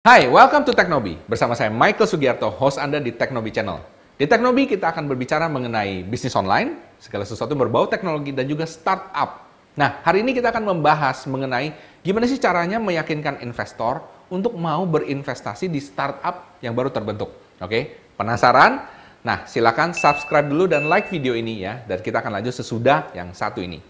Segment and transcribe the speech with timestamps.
[0.00, 1.20] Hai, welcome to Teknobi.
[1.28, 3.84] Bersama saya Michael Sugiarto, host Anda di Teknobi Channel.
[4.16, 9.44] Di Teknobi kita akan berbicara mengenai bisnis online, segala sesuatu berbau teknologi dan juga startup.
[9.76, 14.00] Nah, hari ini kita akan membahas mengenai gimana sih caranya meyakinkan investor
[14.32, 17.36] untuk mau berinvestasi di startup yang baru terbentuk.
[17.60, 18.88] Oke, penasaran?
[19.20, 23.36] Nah, silakan subscribe dulu dan like video ini ya, dan kita akan lanjut sesudah yang
[23.36, 23.89] satu ini.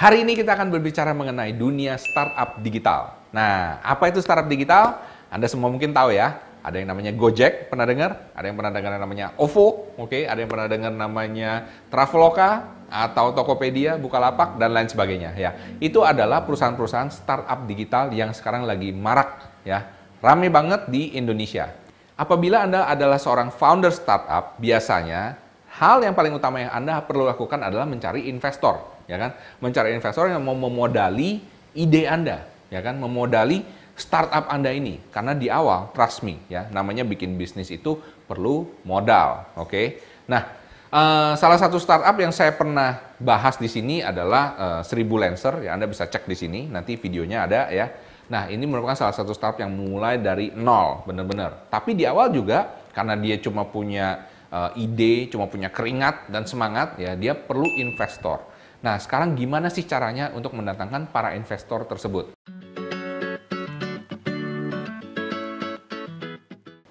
[0.00, 3.20] Hari ini kita akan berbicara mengenai dunia startup digital.
[3.36, 4.96] Nah, apa itu startup digital?
[5.28, 6.40] Anda semua mungkin tahu ya.
[6.64, 8.32] Ada yang namanya Gojek, pernah dengar?
[8.32, 10.08] Ada yang pernah dengar namanya OVO, oke?
[10.08, 10.24] Okay?
[10.24, 15.52] Ada yang pernah dengar namanya Traveloka atau Tokopedia, Bukalapak dan lain sebagainya ya.
[15.84, 19.84] Itu adalah perusahaan-perusahaan startup digital yang sekarang lagi marak ya.
[20.24, 21.76] Rame banget di Indonesia.
[22.16, 25.36] Apabila Anda adalah seorang founder startup, biasanya
[25.76, 29.30] hal yang paling utama yang Anda perlu lakukan adalah mencari investor ya kan?
[29.58, 31.42] Mencari investor yang mau memodali
[31.74, 33.02] ide Anda, ya kan?
[33.02, 33.66] Memodali
[33.98, 35.02] startup Anda ini.
[35.10, 37.98] Karena di awal, trust me, ya, namanya bikin bisnis itu
[38.30, 39.66] perlu modal, oke?
[39.66, 39.86] Okay?
[40.30, 40.46] Nah,
[40.94, 45.74] uh, salah satu startup yang saya pernah bahas di sini adalah uh, Seribu Lancer, ya
[45.74, 47.90] Anda bisa cek di sini, nanti videonya ada ya.
[48.30, 51.66] Nah, ini merupakan salah satu startup yang mulai dari nol, benar-benar.
[51.66, 56.94] Tapi di awal juga, karena dia cuma punya uh, ide, cuma punya keringat dan semangat,
[56.94, 58.49] ya dia perlu investor.
[58.80, 62.32] Nah, sekarang gimana sih caranya untuk mendatangkan para investor tersebut?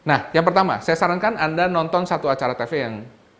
[0.05, 2.95] Nah, yang pertama, saya sarankan Anda nonton satu acara TV yang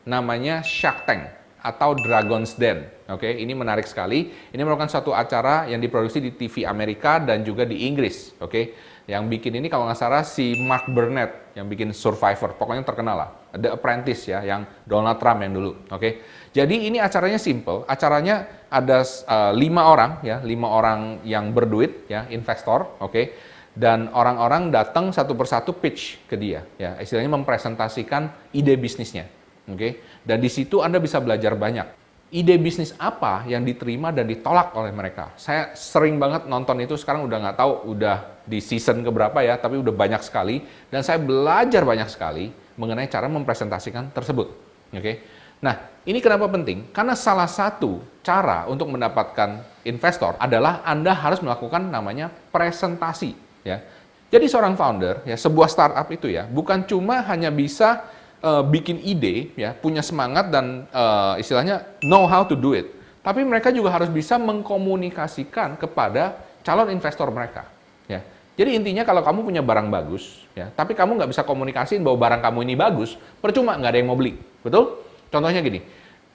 [0.05, 1.29] namanya Shark Tank
[1.61, 2.89] atau Dragon's Den.
[3.09, 4.33] Oke, ini menarik sekali.
[4.33, 8.33] Ini merupakan satu acara yang diproduksi di TV Amerika dan juga di Inggris.
[8.41, 8.73] Oke,
[9.09, 12.53] yang bikin ini kalau nggak salah si Mark Burnett yang bikin Survivor.
[12.53, 13.29] Pokoknya terkenal lah.
[13.57, 15.71] The Apprentice ya, yang Donald Trump yang dulu.
[15.89, 16.21] Oke,
[16.53, 17.81] jadi ini acaranya simple.
[17.89, 23.09] Acaranya ada uh, lima orang ya, lima orang yang berduit ya, investor, oke.
[23.09, 23.25] Okay?
[23.73, 29.25] Dan orang-orang datang satu persatu pitch ke dia ya, istilahnya mempresentasikan ide bisnisnya,
[29.65, 29.73] oke.
[29.73, 29.91] Okay?
[30.21, 31.98] Dan di situ Anda bisa belajar banyak.
[32.29, 35.33] Ide bisnis apa yang diterima dan ditolak oleh mereka?
[35.33, 39.81] Saya sering banget nonton itu sekarang udah nggak tahu udah di season keberapa ya, tapi
[39.81, 40.61] udah banyak sekali
[40.93, 44.45] dan saya belajar banyak sekali mengenai cara mempresentasikan tersebut.
[44.93, 45.01] Oke.
[45.01, 45.15] Okay?
[45.59, 45.75] Nah,
[46.05, 46.93] ini kenapa penting?
[46.93, 53.33] Karena salah satu cara untuk mendapatkan investor adalah Anda harus melakukan namanya presentasi,
[53.65, 53.81] ya.
[54.29, 58.05] Jadi seorang founder, ya, sebuah startup itu ya, bukan cuma hanya bisa
[58.43, 62.87] uh, bikin ide, ya, punya semangat dan uh, istilahnya know how to do it,
[63.23, 67.67] tapi mereka juga harus bisa mengkomunikasikan kepada calon investor mereka,
[68.07, 68.23] ya.
[68.59, 72.41] Jadi intinya kalau kamu punya barang bagus, ya, tapi kamu nggak bisa komunikasiin bahwa barang
[72.43, 74.99] kamu ini bagus, percuma nggak ada yang mau beli, betul?
[75.31, 75.79] Contohnya gini,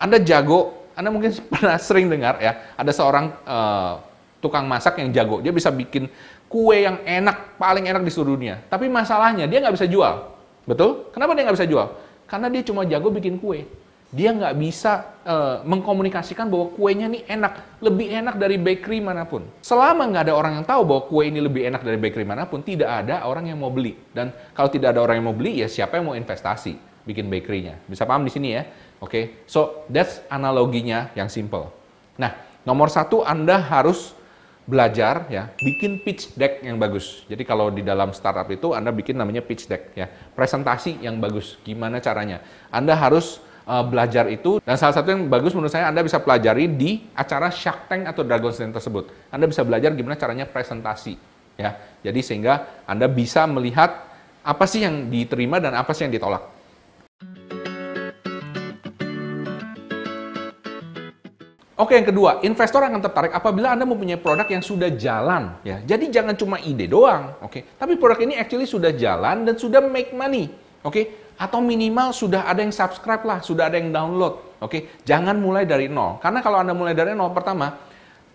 [0.01, 4.01] Anda jago, Anda mungkin pernah sering dengar ya, ada seorang uh,
[4.41, 6.09] tukang masak yang jago, dia bisa bikin
[6.49, 8.61] kue yang enak, paling enak di seluruh dunia.
[8.69, 10.34] Tapi masalahnya dia nggak bisa jual,
[10.69, 11.09] betul?
[11.13, 11.89] Kenapa dia nggak bisa jual?
[12.29, 13.69] Karena dia cuma jago bikin kue.
[14.15, 19.43] Dia nggak bisa uh, mengkomunikasikan bahwa kuenya ini enak, lebih enak dari bakery mana pun.
[19.59, 22.63] Selama nggak ada orang yang tahu bahwa kue ini lebih enak dari bakery mana pun,
[22.63, 23.99] tidak ada orang yang mau beli.
[24.15, 27.83] Dan kalau tidak ada orang yang mau beli, ya siapa yang mau investasi bikin bakery-nya?
[27.91, 28.63] Bisa paham di sini ya?
[29.03, 29.25] Oke, okay?
[29.51, 31.75] so that's analoginya yang simple.
[32.15, 34.15] Nah, nomor satu Anda harus
[34.65, 37.25] belajar ya, bikin pitch deck yang bagus.
[37.29, 41.61] Jadi kalau di dalam startup itu Anda bikin namanya pitch deck ya, presentasi yang bagus.
[41.61, 42.41] Gimana caranya?
[42.73, 46.69] Anda harus uh, belajar itu dan salah satu yang bagus menurut saya Anda bisa pelajari
[46.73, 49.13] di acara Shark Tank atau Dragon's Den tersebut.
[49.29, 51.21] Anda bisa belajar gimana caranya presentasi
[51.61, 51.77] ya.
[52.01, 54.13] Jadi sehingga Anda bisa melihat
[54.45, 56.54] apa sih yang diterima dan apa sih yang ditolak.
[61.75, 65.59] Oke, yang kedua, investor akan tertarik apabila Anda mempunyai produk yang sudah jalan.
[65.67, 67.67] Ya, jadi jangan cuma ide doang, oke?
[67.75, 70.55] Tapi produk ini actually sudah jalan dan sudah make money,
[70.87, 71.03] oke?
[71.35, 75.03] Atau minimal sudah ada yang subscribe lah, sudah ada yang download, oke?
[75.03, 77.75] Jangan mulai dari nol, karena kalau Anda mulai dari nol, pertama,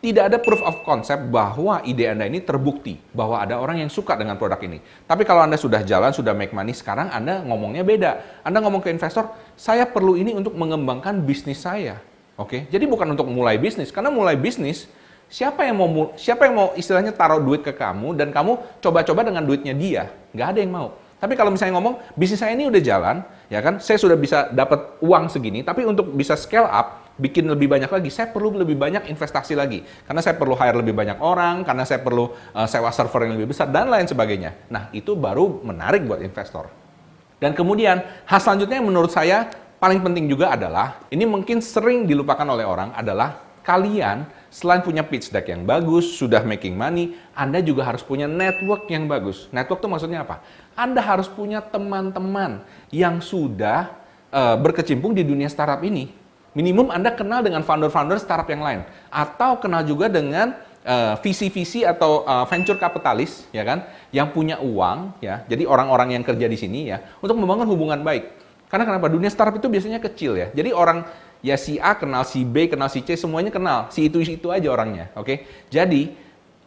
[0.03, 4.19] tidak ada proof of concept bahwa ide Anda ini terbukti bahwa ada orang yang suka
[4.19, 4.83] dengan produk ini.
[5.07, 8.43] Tapi kalau Anda sudah jalan, sudah make money, sekarang Anda ngomongnya beda.
[8.43, 12.03] Anda ngomong ke investor, saya perlu ini untuk mengembangkan bisnis saya.
[12.39, 14.87] Oke, jadi bukan untuk mulai bisnis, karena mulai bisnis
[15.27, 19.43] siapa yang mau siapa yang mau istilahnya taruh duit ke kamu dan kamu coba-coba dengan
[19.43, 20.87] duitnya dia, nggak ada yang mau.
[21.19, 24.95] Tapi kalau misalnya ngomong bisnis saya ini udah jalan, ya kan, saya sudah bisa dapat
[25.03, 29.11] uang segini, tapi untuk bisa scale up, bikin lebih banyak lagi, saya perlu lebih banyak
[29.11, 33.27] investasi lagi, karena saya perlu hire lebih banyak orang, karena saya perlu uh, sewa server
[33.27, 34.55] yang lebih besar dan lain sebagainya.
[34.71, 36.71] Nah itu baru menarik buat investor.
[37.35, 42.45] Dan kemudian hal selanjutnya yang menurut saya paling penting juga adalah, ini mungkin sering dilupakan
[42.45, 47.85] oleh orang, adalah kalian selain punya pitch deck yang bagus, sudah making money, Anda juga
[47.85, 49.47] harus punya network yang bagus.
[49.53, 50.41] Network itu maksudnya apa?
[50.73, 53.93] Anda harus punya teman-teman yang sudah
[54.33, 56.11] uh, berkecimpung di dunia startup ini.
[56.57, 58.81] Minimum Anda kenal dengan founder-founder startup yang lain.
[59.13, 65.21] Atau kenal juga dengan uh, visi-visi atau uh, venture kapitalis, ya kan, yang punya uang,
[65.21, 65.45] ya.
[65.45, 68.38] Jadi orang-orang yang kerja di sini ya, untuk membangun hubungan baik.
[68.69, 69.09] Karena kenapa?
[69.09, 70.47] Dunia startup itu biasanya kecil ya.
[70.53, 71.03] Jadi orang
[71.41, 73.89] ya si A kenal si B, kenal si C, semuanya kenal.
[73.89, 75.25] Si itu itu aja orangnya, oke?
[75.25, 75.37] Okay?
[75.73, 76.13] Jadi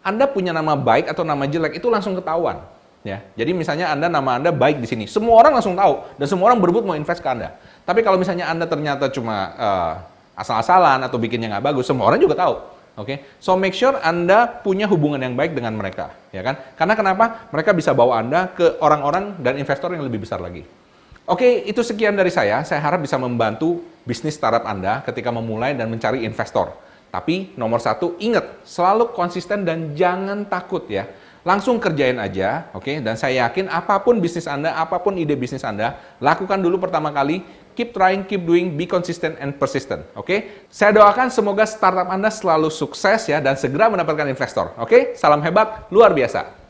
[0.03, 2.59] Anda punya nama baik atau nama jelek itu langsung ketahuan.
[3.03, 6.51] Ya, jadi misalnya Anda nama Anda baik di sini, semua orang langsung tahu dan semua
[6.51, 7.59] orang berebut mau invest ke Anda.
[7.83, 9.93] Tapi kalau misalnya Anda ternyata cuma uh,
[10.39, 12.55] asal-asalan atau bikinnya nggak bagus, semua orang juga tahu.
[12.93, 13.17] Oke, okay?
[13.43, 16.61] so make sure Anda punya hubungan yang baik dengan mereka, ya kan?
[16.77, 17.25] Karena kenapa?
[17.51, 20.63] Mereka bisa bawa Anda ke orang-orang dan investor yang lebih besar lagi.
[21.33, 22.61] Oke, itu sekian dari saya.
[22.61, 26.77] Saya harap bisa membantu bisnis startup Anda ketika memulai dan mencari investor.
[27.09, 31.09] Tapi nomor satu, ingat, selalu konsisten dan jangan takut ya.
[31.41, 32.85] Langsung kerjain aja, oke?
[32.85, 32.97] Okay?
[33.01, 37.09] Dan saya yakin apa pun bisnis Anda, apa pun ide bisnis Anda, lakukan dulu pertama
[37.09, 37.41] kali.
[37.73, 40.29] Keep trying, keep doing, be consistent and persistent, oke?
[40.29, 40.69] Okay?
[40.69, 44.85] Saya doakan semoga startup Anda selalu sukses ya dan segera mendapatkan investor, oke?
[44.85, 45.03] Okay?
[45.17, 46.62] Salam hebat, luar biasa.